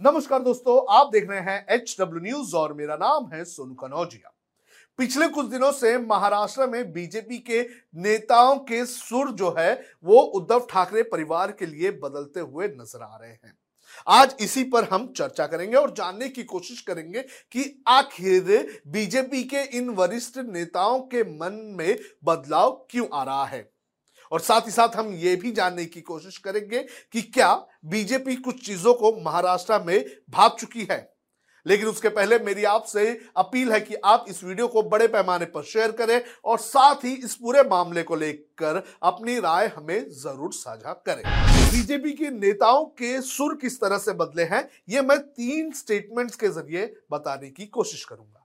नमस्कार 0.00 0.42
दोस्तों, 0.42 0.76
आप 0.90 1.08
देख 1.12 1.28
रहे 1.30 1.40
हैं 1.40 1.66
एच 1.70 1.94
डब्ल्यू 2.00 2.20
न्यूज़ 2.22 2.54
और 2.56 2.72
मेरा 2.72 2.94
नाम 2.96 3.26
है 3.32 3.44
सोनू 3.44 3.74
कनौजिया। 3.74 4.32
पिछले 4.98 5.26
कुछ 5.28 5.46
दिनों 5.46 5.70
से 5.72 5.96
महाराष्ट्र 5.98 6.66
में 6.66 6.92
बीजेपी 6.92 7.38
के 7.40 7.60
नेताओं 7.96 8.56
के 8.58 8.84
सुर 8.86 9.30
जो 9.30 9.54
है, 9.58 9.72
वो 10.04 10.20
उद्धव 10.20 10.66
ठाकरे 10.70 11.02
परिवार 11.02 11.52
के 11.52 11.66
लिए 11.66 11.90
बदलते 12.02 12.40
हुए 12.40 12.68
नज़र 12.70 13.02
आ 13.02 13.16
रहे 13.16 13.30
हैं। 13.30 13.54
आज 14.08 14.34
इसी 14.40 14.64
पर 14.64 14.84
हम 14.84 15.06
चर्चा 15.16 15.46
करेंगे 15.46 15.76
और 15.76 15.90
जानने 15.90 16.28
की 16.28 16.44
कोशिश 16.44 16.80
करेंगे 16.80 17.22
कि 17.22 17.82
आखिर 17.88 18.80
बीजेपी 18.88 19.42
के 19.44 19.62
इन 19.78 19.90
वरिष्ठ 19.90 20.38
नेताओं 20.38 21.00
के 21.04 21.22
मन 21.34 21.60
में 21.78 21.98
बदलाव 22.24 22.70
क्यों 22.90 23.06
आ 23.12 23.22
रहा 23.22 23.44
है। 23.44 23.68
और 24.30 24.40
साथ 24.40 24.66
ही 24.66 24.70
साथ 24.70 24.96
हम 24.96 25.12
ये 25.14 25.36
भी 25.36 25.52
जानने 25.52 25.84
की 25.84 26.00
कोशिश 26.02 26.38
करेंगे 26.38 26.82
कि 27.12 27.22
क्या 27.22 27.54
बीजेपी 27.86 28.36
कुछ 28.38 28.66
चीज़ों 28.66 28.94
को 28.94 29.12
महाराष्ट्र 29.22 29.82
में 29.84 30.04
भाग 30.30 30.56
चुकी 30.60 30.86
है। 30.90 31.08
लेकिन 31.66 31.86
उसके 31.86 32.08
पहले 32.08 32.38
मेरी 32.38 32.64
आपसे 32.64 33.06
अपील 33.36 33.72
है 33.72 33.80
कि 33.80 33.94
आप 34.04 34.24
इस 34.28 34.42
वीडियो 34.44 34.66
को 34.68 34.82
बड़े 34.82 35.08
पैमाने 35.08 35.44
पर 35.46 35.62
शेयर 35.62 35.92
करें 35.92 36.20
और 36.44 36.58
साथ 36.58 37.04
ही 37.04 37.12
इस 37.14 37.34
पूरे 37.34 37.62
मामले 37.62 38.02
को 38.02 38.16
लेकर 38.16 38.82
अपनी 39.02 39.38
राय 39.38 39.66
हमें 39.76 40.10
ज़रूर 40.12 40.52
साझा 40.52 40.92
करें। 41.06 41.22
बीजेपी 41.72 42.12
के 42.12 42.30
नेताओं 42.30 42.84
के 42.94 43.20
सुर 43.22 43.56
किस 43.56 43.80
तरह 43.80 43.98
से 43.98 44.12
बदले 44.14 44.42
हैं, 44.44 44.68
ये 44.88 45.00
मैं 45.02 45.18
तीन 45.18 45.70
स्टेटमेंट्स 45.72 46.36
के 46.36 46.48
ज़रिए 46.50 46.92
बताने 47.12 47.50
की 47.50 47.66
कोशिश 47.68 48.04
करूँगा। 48.04 48.39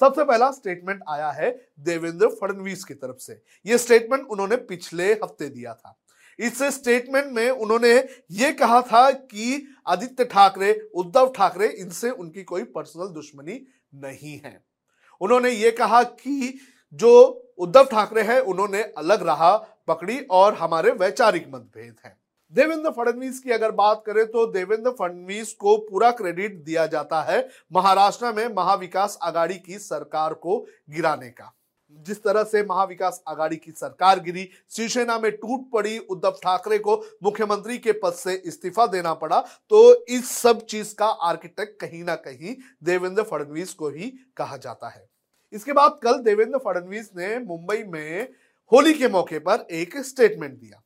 सबसे 0.00 0.24
पहला 0.24 0.50
स्टेटमेंट 0.50 1.00
आया 1.08 1.30
है 1.30 1.50
देवेंद्र 1.80 2.28
फडणवीस 2.28 2.84
की 2.84 2.94
तरफ़ 2.94 3.16
से। 3.16 3.42
यह 3.66 3.76
स्टेटमेंट 3.76 4.26
उन्होंने 4.26 4.56
पिछले 4.56 5.12
हफ़्ते 5.12 5.48
दिया 5.48 5.74
था। 5.74 5.98
इस 6.38 6.62
स्टेटमेंट 6.62 7.32
में 7.32 7.50
उन्होंने 7.50 7.92
ये 8.30 8.52
कहा 8.52 8.80
था 8.82 9.10
कि 9.10 9.66
आदित्य 9.86 10.24
ठाकरे, 10.24 10.88
उद्धव 10.94 11.32
ठाकरे 11.36 11.68
इनसे 11.68 12.10
उनकी 12.10 12.42
कोई 12.42 12.62
पर्सनल 12.62 13.06
दुश्मनी 13.06 13.66
नहीं 13.94 14.40
है। 14.44 14.64
उन्होंने 15.20 15.50
ये 15.50 15.70
कहा 15.70 16.02
कि 16.02 16.58
जो 16.94 17.12
उद्धव 17.58 17.84
ठाकरे 17.84 18.22
हैं, 18.22 18.40
उन्होंने 18.40 18.82
अलग 18.82 19.22
राह 19.22 19.56
पकड़ी 19.86 20.20
और 20.20 20.54
हमारे 20.54 20.90
वैचारिक 20.90 21.46
मतभेद 21.48 21.96
हैं। 22.06 22.16
देवेंद्र 22.52 22.90
फडणवीस 22.90 23.38
की 23.40 23.50
अगर 23.50 23.70
बात 23.72 24.02
करें 24.06 24.24
तो 24.26 24.44
देवेंद्र 24.46 24.90
फडणवीस 24.90 25.52
को 25.54 25.76
पूरा 25.80 26.10
क्रेडिट 26.10 26.54
दिया 26.64 26.86
जाता 26.86 27.20
है 27.22 27.48
महाराष्ट्र 27.72 28.32
में 28.32 28.46
महाविकास 28.48 29.18
आघाड़ी 29.22 29.54
की 29.56 29.78
सरकार 29.78 30.34
को 30.34 30.58
गिराने 30.90 31.28
का। 31.30 31.52
जिस 32.06 32.22
तरह 32.22 32.44
से 32.44 32.62
महाविकास 32.62 33.20
आघाड़ी 33.28 33.56
की 33.56 33.72
सरकार 33.72 34.20
गिरी, 34.20 34.48
शिवसेना 34.70 35.18
में 35.18 35.30
टूट 35.32 35.70
पड़ी 35.72 35.98
उद्धव 36.00 36.38
ठाकरे 36.42 36.78
को 36.78 36.96
मुख्यमंत्री 37.22 37.78
के 37.78 37.92
पद 37.94 38.12
से 38.14 38.34
इस्तीफा 38.36 38.86
देना 38.86 39.14
पड़ा 39.14 39.40
तो 39.70 40.06
इस 40.06 40.30
सब 40.32 40.64
चीज़ 40.64 40.94
का 40.94 41.06
आर्किटेक्ट 41.06 41.80
कहीं 41.80 42.02
ना 42.04 42.14
कहीं 42.16 42.56
देवेंद्र 42.84 43.22
फडणवीस 43.22 43.72
को 43.74 43.88
ही 43.90 44.12
कहा 44.36 44.56
जाता 44.56 44.88
है। 44.88 45.08
इसके 45.52 45.72
बाद 45.72 45.98
कल 46.02 46.22
देवेंद्र 46.22 46.58
फडणवीस 46.58 47.10
ने 47.16 47.38
मुंबई 47.38 47.82
में 47.84 48.28
होली 48.72 48.94
के 48.94 49.08
मौके 49.08 49.38
पर 49.38 49.66
एक 49.72 49.96
स्टेटमेंट 49.98 50.52
दिया। 50.52 50.82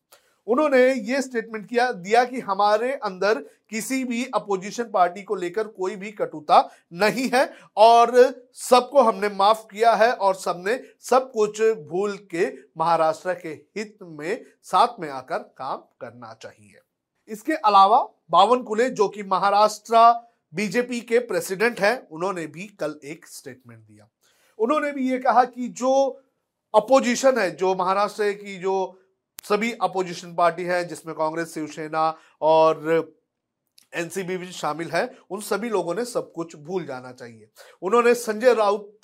उन्होंने 0.46 0.92
ये 0.92 1.20
स्टेटमेंट 1.22 1.68
किया, 1.68 1.90
दिया 1.92 2.24
कि 2.24 2.40
हमारे 2.40 2.92
अंदर 2.94 3.38
किसी 3.70 4.02
भी 4.04 4.24
अपोजिशन 4.34 4.84
पार्टी 4.84 5.22
को 5.22 5.34
लेकर 5.34 5.66
कोई 5.66 5.96
भी 5.96 6.10
कटुता 6.10 6.58
नहीं 6.92 7.28
है 7.34 7.44
और 7.76 8.12
सबको 8.52 9.02
हमने 9.02 9.28
माफ़ 9.28 9.62
किया 9.70 9.92
है 9.94 10.12
और 10.12 10.34
सबने 10.34 10.78
सब 11.00 11.30
कुछ 11.32 11.60
भूल 11.88 12.16
के 12.30 12.46
महाराष्ट्र 12.78 13.34
के 13.34 13.48
हित 13.48 13.96
में, 14.02 14.44
साथ 14.62 15.00
में 15.00 15.08
आकर 15.08 15.38
काम 15.38 15.76
करना 16.00 16.36
चाहिए। 16.42 16.80
इसके 17.28 17.52
अलावा 17.54 18.00
बावन 18.30 18.62
कुले, 18.62 18.88
जो 18.90 19.08
कि 19.08 19.22
महाराष्ट्र 19.22 20.12
बीजेपी 20.52 21.00
के 21.00 21.18
प्रेसिडेंट 21.18 21.80
हैं, 21.80 22.08
उन्होंने 22.08 22.46
भी 22.46 22.66
कल 22.80 22.98
एक 23.04 23.26
स्टेटमेंट 23.26 23.80
दिया। 23.80 24.08
उन्होंने 24.58 24.90
भी 24.92 25.10
ये 25.10 25.18
कहा 25.18 25.44
कि 25.44 25.68
जो 25.68 25.92
अपोजिशन 26.74 27.38
है, 27.38 27.50
जो 27.50 27.74
महाराष्ट्र 27.74 28.32
की 28.32 28.58
जो 28.58 28.98
सभी 29.44 29.72
अपोजिशन 29.72 30.34
पार्टी 30.34 30.64
है, 30.64 30.84
जिसमें 30.84 31.14
कांग्रेस, 31.16 31.54
शिवसेना 31.54 32.08
और 32.42 33.12
एनसीबी 33.92 34.36
भी 34.36 34.50
शामिल 34.52 34.90
है, 34.90 35.08
उन 35.30 35.40
सभी 35.40 35.68
लोगों 35.68 35.94
ने 35.94 36.04
सब 36.04 36.32
कुछ 36.32 36.56
भूल 36.56 36.84
जाना 36.86 37.12
चाहिए। 37.12 37.48
उन्होंने 37.82 38.14
संजय 38.14 38.54
राउत 38.54 38.98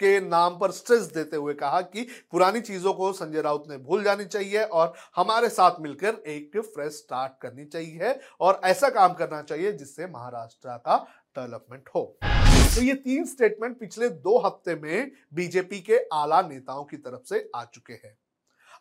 के 0.00 0.18
नाम 0.20 0.58
पर 0.58 0.70
स्ट्रेस 0.70 1.02
देते 1.12 1.36
हुए 1.36 1.54
कहा 1.54 1.80
कि 1.80 2.06
पुरानी 2.32 2.60
चीज़ों 2.60 2.92
को 2.92 3.12
संजय 3.12 3.42
राउत 3.42 3.64
ने 3.70 3.76
भूल 3.78 4.02
जानी 4.04 4.24
चाहिए 4.24 4.62
और 4.62 4.92
हमारे 5.16 5.48
साथ 5.48 5.80
मिलकर 5.80 6.22
एक 6.26 6.56
फ्रेश 6.66 6.92
स्टार्ट 6.92 7.32
करनी 7.42 7.64
चाहिए 7.64 8.14
और 8.40 8.60
ऐसा 8.64 8.88
काम 8.90 9.14
करना 9.14 9.42
चाहिए 9.42 9.72
जिससे 9.72 10.06
महाराष्ट्र 10.06 10.76
का 10.78 10.96
डेवलपमेंट 11.36 11.88
हो। 11.94 12.04
तो 12.22 12.82
ये 12.82 12.94
तीन 12.94 13.24
स्टेटमेंट 13.24 13.78
पिछले 13.78 14.08
दो 14.08 14.38
हफ़्ते 14.38 14.74
में 14.74 15.10
बीजेपी 15.34 15.80
के 15.80 15.98
आला 16.12 16.40
नेताओं 16.42 16.84
की 16.84 16.96
तरफ़ 16.96 17.28
से 17.28 17.50
आ 17.56 17.64
चुके 17.64 17.92
हैं। 17.94 18.16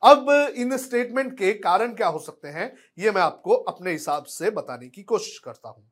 अब 0.03 0.29
इन 0.57 0.77
स्टेटमेंट 0.77 1.37
के 1.37 1.51
कारण 1.55 1.93
क्या 1.95 2.07
हो 2.07 2.19
सकते 2.19 2.47
हैं, 2.47 2.73
ये 2.99 3.11
मैं 3.11 3.21
आपको 3.21 3.53
अपने 3.53 3.91
हिसाब 3.91 4.25
से 4.25 4.49
बताने 4.51 4.87
की 4.89 5.03
कोशिश 5.03 5.37
करता 5.39 5.69
हूँ। 5.69 5.89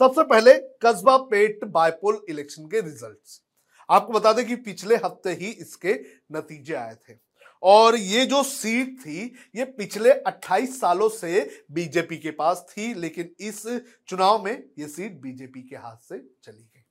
सबसे 0.00 0.22
पहले 0.24 0.54
कस्बा 0.82 1.16
पेट 1.30 1.64
बायपोल 1.66 2.20
इलेक्शन 2.28 2.66
के 2.66 2.80
रिजल्ट्स 2.80 3.40
आपको 3.88 4.12
बता 4.12 4.32
दें 4.32 4.46
कि 4.46 4.56
पिछले 4.58 4.96
हफ़्ते 4.96 5.30
ही 5.32 5.50
इसके 5.52 5.92
नतीजे 6.32 6.74
आए 6.74 6.94
थे। 7.08 7.14
और 7.62 7.96
ये 7.96 8.24
जो 8.26 8.42
सीट 8.42 8.98
थी, 9.00 9.24
ये 9.56 9.64
पिछले 9.64 10.10
28 10.22 10.78
सालों 10.80 11.08
से 11.08 11.64
बीजेपी 11.72 12.16
के 12.18 12.30
पास 12.30 12.64
थी, 12.68 12.92
लेकिन 12.94 13.34
इस 13.40 13.62
चुनाव 14.08 14.44
में 14.44 14.52
ये 14.78 14.88
सीट 14.88 15.20
बीजेपी 15.22 15.62
के 15.62 15.76
हाथ 15.76 15.96
से 15.98 16.18
चली 16.18 16.62
गई। 16.62 16.84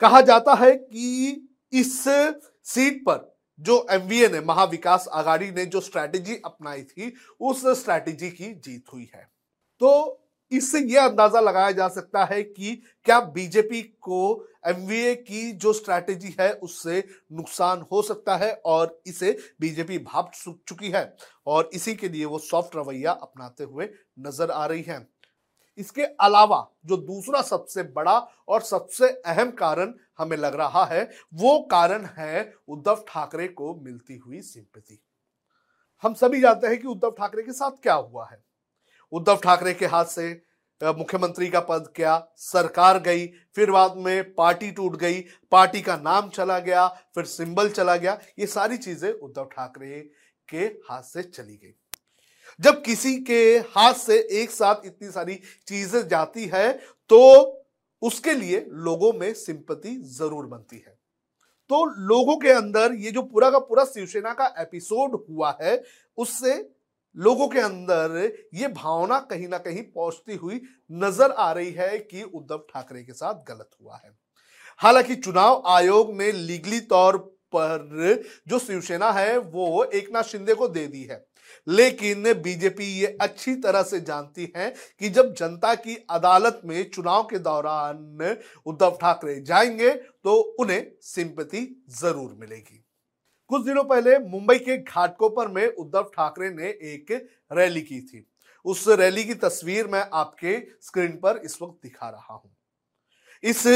कहा 0.00 0.20
जाता 0.20 0.54
है 0.54 0.74
कि 0.74 1.48
इस 1.72 2.02
सीट 2.04 3.02
पर 3.08 3.28
जो 3.60 3.86
एमवीए 3.90 4.28
ने, 4.28 4.40
महाविकास 4.40 5.06
आघाड़ी 5.12 5.50
ने 5.50 5.64
जो 5.66 5.80
स्ट्रैटेजी 5.80 6.40
अपनाई 6.44 6.82
थी, 6.82 7.12
उस 7.40 7.66
स्ट्रैटेजी 7.80 8.30
की 8.30 8.52
जीत 8.54 8.92
हुई 8.92 9.10
है। 9.14 9.28
तो 9.80 10.16
इससे 10.52 10.78
यह 10.82 11.04
अंदाज़ा 11.04 11.40
लगाया 11.40 11.70
जा 11.70 11.88
सकता 11.88 12.24
है 12.24 12.42
कि 12.42 12.74
क्या 13.06 13.20
बीजेपी 13.30 13.82
को 13.82 14.46
एमवीए 14.66 15.14
की 15.14 15.50
जो 15.52 15.72
स्ट्रैटेजी 15.72 16.34
है, 16.40 16.52
उससे 16.52 17.04
नुकसान 17.32 17.84
हो 17.92 18.02
सकता 18.02 18.36
है 18.36 18.52
और 18.66 19.00
इसे 19.06 19.36
बीजेपी 19.60 19.98
भाप 19.98 20.30
चुकी 20.68 20.90
है। 20.90 21.14
और 21.46 21.70
इसी 21.74 21.94
के 21.94 22.08
लिए 22.08 22.24
वो 22.24 22.38
सॉफ्ट 22.38 22.76
रवैया 22.76 23.12
अपनाते 23.12 23.64
हुए 23.64 23.88
नज़र 24.18 24.50
आ 24.50 24.66
रही 24.66 24.82
है। 24.82 24.98
इसके 25.78 26.02
अलावा 26.02 26.66
जो 26.86 26.96
दूसरा 26.96 27.42
सबसे 27.42 27.82
बड़ा 27.92 28.18
और 28.48 28.62
सबसे 28.62 29.08
अहम 29.08 29.50
कारण 29.52 29.94
हमें 30.18 30.36
लग 30.36 30.54
रहा 30.54 30.84
है, 30.84 31.08
वो 31.34 31.58
कारण 31.70 32.04
है 32.16 32.52
उद्धव 32.68 33.04
ठाकरे 33.08 33.48
को 33.48 33.74
मिलती 33.76 34.16
हुई 34.16 34.40
सिंपति 34.42 35.00
हम 36.04 36.14
सभी 36.14 36.40
जानते 36.40 36.66
हैं 36.66 36.78
कि 36.78 36.88
उद्धव 36.88 37.10
ठाकरे 37.10 37.42
के 37.42 37.52
साथ 37.52 37.82
क्या 37.82 37.94
हुआ 37.94 38.28
है। 38.30 38.42
उद्धव 39.12 39.36
ठाकरे 39.36 39.74
के 39.74 39.86
हाथ 39.86 40.04
से 40.06 40.30
मुख्यमंत्री 40.80 41.48
का 41.50 41.60
पद 41.60 41.92
क्या, 41.96 42.16
सरकार 42.36 42.98
गई, 42.98 43.26
फिर 43.56 43.70
बाद 43.70 43.96
में 43.96 44.34
पार्टी 44.34 44.70
टूट 44.72 44.96
गई, 44.96 45.20
पार्टी 45.52 45.80
का 45.80 45.96
नाम 45.98 46.28
चला 46.30 46.58
गया, 46.58 46.86
फिर 47.14 47.24
सिंबल 47.26 47.68
चला 47.70 47.96
गया, 47.96 48.18
ये 48.38 48.46
सारी 48.46 48.76
चीज़ें 48.78 49.12
उद्धव 49.12 49.44
ठाकरे 49.46 50.00
के 50.48 50.64
हाथ 50.88 51.02
से 51.02 51.22
चली 51.24 51.56
गई। 51.56 51.74
जब 52.60 52.82
किसी 52.82 53.16
के 53.22 53.42
हाथ 53.74 53.94
से 53.96 54.18
एक 54.32 54.50
साथ 54.50 54.86
इतनी 54.86 55.10
सारी 55.10 55.34
चीज़ें 55.68 56.06
जाती 56.08 56.46
है 56.46 56.72
तो 57.10 57.20
उसके 58.02 58.32
लिए 58.34 58.64
लोगों 58.80 59.12
में 59.12 59.32
सिंपति 59.34 59.94
ज़रूर 60.10 60.46
बनती 60.46 60.76
है। 60.76 60.98
तो 61.70 61.84
लोगों 62.04 62.36
के 62.36 62.50
अंदर 62.50 62.92
ये 62.94 63.10
जो 63.10 63.22
पूरा 63.22 63.50
का 63.50 63.58
पूरा 63.60 63.84
शिवसेना 63.84 64.32
का 64.32 64.46
एपिसोड 64.58 65.18
हुआ 65.28 65.56
है, 65.62 65.82
उससे 66.18 66.54
लोगों 67.16 67.48
के 67.48 67.60
अंदर 67.60 68.32
ये 68.54 68.68
भावना 68.70 69.18
कहीं 69.20 69.48
ना 69.48 69.58
कहीं 69.58 69.82
पहुँचती 69.84 70.36
हुई 70.36 70.60
नज़र 70.92 71.30
आ 71.30 71.50
रही 71.52 71.70
है 71.72 71.98
कि 72.00 72.22
उद्धव 72.24 72.66
ठाकरे 72.70 73.02
के 73.02 73.12
साथ 73.12 73.44
गलत 73.48 73.70
हुआ 73.80 73.96
है। 73.96 74.12
हालाँकि 74.80 75.14
चुनाव 75.16 75.62
आयोग 75.68 76.14
ने 76.16 76.30
लीगली 76.32 76.80
तौर 76.86 77.18
पर 77.54 78.22
जो 78.48 78.58
शिवसेना 78.58 79.10
है, 79.12 79.36
वो 79.38 79.84
एक 79.84 80.12
नाथ 80.12 80.22
शिंदे 80.24 80.54
को 80.54 80.68
दे 80.68 80.86
दी 80.86 81.02
है। 81.02 81.24
लेकिन 81.66 82.32
बीजेपी 82.42 82.84
ये 82.92 83.06
अच्छी 83.20 83.54
तरह 83.56 83.82
से 83.82 84.00
जानती 84.00 84.52
है 84.56 84.68
कि 85.00 85.08
जब 85.08 85.32
जनता 85.34 85.74
की 85.76 85.96
अदालत 86.10 86.60
में 86.64 86.90
चुनाव 86.90 87.22
के 87.22 87.38
दौरान 87.38 88.36
उद्धव 88.66 88.98
ठाकरे 89.00 89.40
जाएँगे 89.40 89.90
तो 89.90 90.34
उन्हें 90.60 90.86
सिंपति 91.02 91.66
ज़रूर 92.00 92.36
मिलेगी। 92.40 92.84
कुछ 93.50 93.64
दिनों 93.64 93.84
पहले 93.84 94.18
मुंबई 94.20 94.58
के 94.58 94.76
घाटकोपर 94.76 95.48
में 95.48 95.66
उद्धव 95.68 96.10
ठाकरे 96.16 96.50
ने 96.50 96.68
एक 96.68 97.12
रैली 97.50 97.80
की 97.82 98.00
थी। 98.00 98.26
उस 98.66 98.84
रैली 98.90 99.24
की 99.24 99.34
तस्वीर 99.36 99.86
मैं 99.86 100.04
आपके 100.12 100.56
स्क्रीन 100.82 101.16
पर 101.16 101.40
इस 101.44 101.58
वक्त 101.62 101.78
दिखा 101.82 102.08
रहा 102.08 102.34
हूँ। 102.34 102.50
इस 103.44 103.66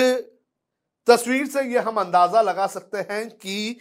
तस्वीर 1.07 1.47
से 1.47 1.63
यह 1.65 1.89
हम 1.89 2.01
अंदाज़ा 2.01 2.43
लगा 2.43 2.67
सकते 2.67 2.99
हैं 3.11 3.29
कि 3.31 3.77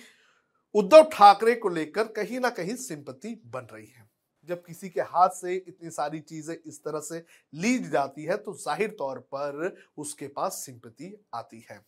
उद्धव 0.75 1.03
ठाकरे 1.13 1.53
को 1.55 1.69
लेकर 1.69 2.07
कहीं 2.13 2.39
ना 2.39 2.49
कहीं 2.49 2.75
सिंपति 2.77 3.35
बन 3.45 3.67
रही 3.73 3.87
है। 3.87 4.07
जब 4.49 4.63
किसी 4.65 4.89
के 4.89 5.01
हाथ 5.01 5.29
से 5.31 5.55
इतनी 5.57 5.89
सारी 5.89 6.19
चीज़ें 6.21 6.55
इस 6.57 6.79
तरह 6.83 6.99
से 6.99 7.23
ली 7.53 7.77
जाती 7.79 8.23
है 8.23 8.37
तो 8.37 8.53
ज़ाहिर 8.55 8.95
तौर 8.99 9.19
पर 9.33 9.75
उसके 9.97 10.27
पास 10.29 10.61
सिंपति 10.65 11.15
आती 11.33 11.65
है। 11.71 11.79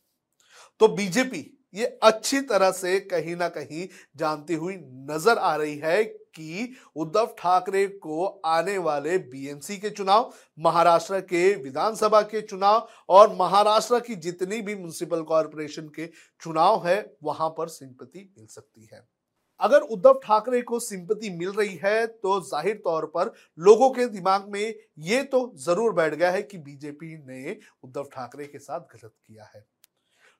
तो 0.79 0.87
बीजेपी 0.89 1.41
ये 1.75 1.85
अच्छी 2.03 2.41
तरह 2.43 2.71
से 2.73 2.99
कहीं 3.01 3.35
ना 3.35 3.47
कहीं 3.49 3.87
जानती 4.17 4.53
हुई 4.55 4.75
नज़र 5.09 5.37
आ 5.37 5.55
रही 5.55 5.77
है 5.77 6.03
कि 6.03 6.75
उद्धव 6.95 7.33
ठाकरे 7.39 7.85
को 7.87 8.25
आने 8.45 8.77
वाले 8.79 9.17
बीएमसी 9.17 9.77
के 9.77 9.89
चुनाव, 9.89 10.33
महाराष्ट्र 10.59 11.19
के 11.21 11.53
विधानसभा 11.55 12.21
के 12.23 12.41
चुनाव 12.43 12.87
और 13.09 13.35
महाराष्ट्र 13.35 13.99
की 13.99 14.15
जितनी 14.17 14.61
भी 14.61 14.75
म्यूनिसिपल 14.75 15.21
कॉरपोरेशन 15.23 15.87
के 15.89 16.07
चुनाव 16.41 16.87
है, 16.87 17.15
वहाँ 17.23 17.49
पर 17.49 17.67
सिंपति 17.69 18.29
मिल 18.37 18.47
सकती 18.47 18.89
है। 18.93 19.07
अगर 19.59 19.81
उद्धव 19.81 20.19
ठाकरे 20.23 20.61
को 20.61 20.79
सिंपति 20.79 21.29
मिल 21.31 21.49
रही 21.51 21.79
है 21.83 22.05
तो 22.07 22.39
ज़ाहिर 22.43 22.75
तौर 22.77 23.05
पर 23.07 23.31
लोगों 23.59 23.89
के 23.89 24.05
दिमाग 24.07 24.49
में 24.49 24.73
ये 24.99 25.21
तो 25.25 25.51
ज़रूर 25.57 25.93
बैठ 25.93 26.13
गया 26.13 26.31
है 26.31 26.41
कि 26.43 26.57
बीजेपी 26.59 27.15
ने 27.19 27.57
उद्धव 27.83 28.09
ठाकरे 28.13 28.45
के 28.45 28.59
साथ 28.59 28.79
गलत 28.93 29.13
किया 29.17 29.43
है। 29.45 29.65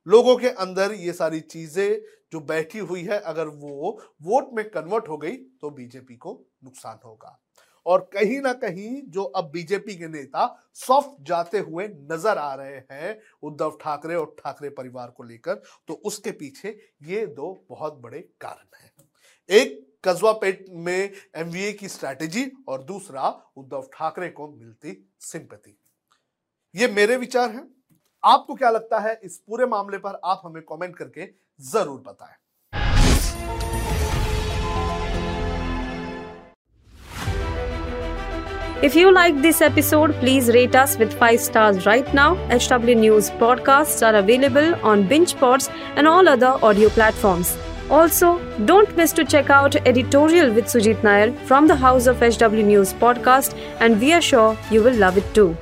लोगों 0.07 0.36
के 0.38 0.50
अंदर 0.50 0.94
ये 0.96 1.13
सारी 1.13 1.40
चीज़ें 1.42 2.02
जो 2.31 2.40
बैठी 2.42 2.80
हुई 2.80 3.02
है, 3.02 3.19
अगर 3.19 3.48
वो 3.48 4.00
वोट 4.24 4.50
में 4.54 4.69
कन्वर्ट 4.69 5.07
हो 5.10 5.18
गई 5.18 5.36
तो 5.62 5.69
बीजेपी 5.72 6.16
को 6.16 6.31
नुकसान 6.63 7.00
होगा। 7.06 7.40
और 7.86 8.00
कहीं 8.13 8.40
ना 8.42 8.52
कहीं 8.56 9.02
जो 9.07 9.24
अब 9.24 9.50
बीजेपी 9.52 9.96
के 9.96 10.07
नेता 10.10 10.46
सॉफ्ट 10.75 11.28
जाते 11.28 11.60
हुए 11.60 11.88
नज़र 12.12 12.38
आ 12.38 12.54
रहे 12.56 12.75
हैं, 12.92 13.19
उद्धव 13.44 13.78
ठाकरे 13.81 14.16
और 14.16 14.36
ठाकरे 14.40 14.69
परिवार 14.72 15.10
को 15.10 15.24
लेकर 15.24 15.62
तो 15.88 15.94
उसके 15.96 16.31
पीछे 16.34 16.78
ये 17.04 17.25
दो 17.28 17.54
बहुत 17.69 18.00
बड़े 18.04 18.19
कारण 18.42 18.78
हैं। 18.78 18.92
एक 19.50 19.81
कस्बा 20.04 20.31
पेट 20.34 20.66
में 20.69 21.12
एमवीए 21.36 21.72
की 21.74 21.88
स्ट्रैटेजी 21.90 22.51
और 22.68 22.84
दूसरा, 22.84 23.30
उद्धव 23.58 23.88
ठाकरे 23.94 24.30
को 24.30 24.48
मिलती 24.50 24.98
सिंपति 25.22 25.78
ये 26.75 26.88
मेरे 26.90 27.18
विचार 27.18 27.50
हैं। 27.51 27.68
आपको 28.25 28.56
क्या 28.56 28.69
लगता 28.69 29.00
है 29.00 29.19
इस 29.24 29.38
पूरे 29.48 29.66
मामले 29.75 29.98
पर 30.06 30.19
आप 30.25 30.42
हमें 30.45 30.62
कमेंट 30.72 30.95
करके 30.95 31.30
ज़रूर 31.74 32.01
बताएँ 32.07 32.44
If 38.86 38.95
you 38.95 39.12
like 39.13 39.38
this 39.44 39.62
episode, 39.66 40.12
please 40.19 40.50
rate 40.56 40.75
us 40.80 40.95
with 40.98 41.13
5 41.19 41.39
stars 41.44 41.86
right 41.86 42.10
now. 42.18 42.36
HW 42.56 42.95
News 43.04 43.30
podcasts 43.44 44.06
are 44.07 44.16
available 44.19 44.75
on 44.92 45.07
BingePods 45.13 45.69
and 45.95 46.07
all 46.07 46.30
other 46.33 46.51
audio 46.62 46.89
platforms. 46.89 47.56
Also, 47.89 48.31
don't 48.66 48.95
miss 48.98 49.13
to 49.13 49.25
check 49.25 49.50
out 49.50 49.75
editorial 49.94 50.54
with 50.54 50.66
Sujit 50.66 51.04
Nair 51.04 51.31
from 51.51 51.68
the 51.68 51.75
House 51.75 52.06
of 52.06 52.19
HW 52.30 52.66
News 52.74 52.94
podcast 53.06 53.57
and 53.80 54.00
we 54.00 54.12
are 54.13 54.22
sure 54.22 54.57
you 54.69 54.83
will 54.83 54.94
love 55.06 55.18
it 55.18 55.33
too. 55.33 55.56